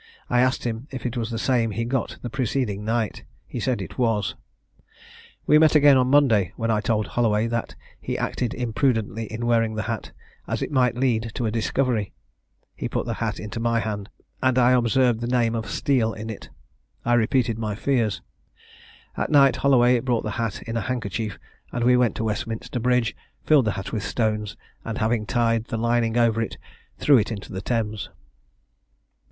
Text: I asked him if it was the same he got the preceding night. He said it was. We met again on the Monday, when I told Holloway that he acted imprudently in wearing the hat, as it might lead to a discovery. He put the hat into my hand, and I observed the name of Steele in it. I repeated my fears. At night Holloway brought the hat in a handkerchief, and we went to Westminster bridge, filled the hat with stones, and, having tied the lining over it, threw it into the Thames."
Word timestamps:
I 0.31 0.41
asked 0.41 0.63
him 0.63 0.87
if 0.89 1.05
it 1.05 1.15
was 1.15 1.29
the 1.29 1.37
same 1.37 1.69
he 1.69 1.85
got 1.85 2.17
the 2.23 2.29
preceding 2.31 2.83
night. 2.83 3.23
He 3.45 3.59
said 3.59 3.83
it 3.83 3.99
was. 3.99 4.33
We 5.45 5.59
met 5.59 5.75
again 5.75 5.95
on 5.95 6.07
the 6.07 6.11
Monday, 6.11 6.53
when 6.55 6.71
I 6.71 6.81
told 6.81 7.05
Holloway 7.05 7.45
that 7.45 7.75
he 7.99 8.17
acted 8.17 8.55
imprudently 8.55 9.31
in 9.31 9.45
wearing 9.45 9.75
the 9.75 9.83
hat, 9.83 10.11
as 10.47 10.63
it 10.63 10.71
might 10.71 10.95
lead 10.97 11.29
to 11.35 11.45
a 11.45 11.51
discovery. 11.51 12.13
He 12.75 12.89
put 12.89 13.05
the 13.05 13.13
hat 13.21 13.39
into 13.39 13.59
my 13.59 13.79
hand, 13.79 14.09
and 14.41 14.57
I 14.57 14.71
observed 14.71 15.21
the 15.21 15.27
name 15.27 15.53
of 15.53 15.69
Steele 15.69 16.13
in 16.13 16.31
it. 16.31 16.49
I 17.05 17.13
repeated 17.13 17.59
my 17.59 17.75
fears. 17.75 18.23
At 19.15 19.29
night 19.29 19.57
Holloway 19.57 19.99
brought 19.99 20.23
the 20.23 20.31
hat 20.31 20.63
in 20.63 20.75
a 20.75 20.81
handkerchief, 20.81 21.37
and 21.71 21.83
we 21.83 21.95
went 21.95 22.15
to 22.15 22.23
Westminster 22.23 22.79
bridge, 22.79 23.15
filled 23.45 23.65
the 23.65 23.73
hat 23.73 23.91
with 23.93 24.01
stones, 24.01 24.57
and, 24.83 24.97
having 24.97 25.27
tied 25.27 25.65
the 25.65 25.77
lining 25.77 26.17
over 26.17 26.41
it, 26.41 26.57
threw 26.97 27.19
it 27.19 27.31
into 27.31 27.53
the 27.53 27.61
Thames." 27.61 28.09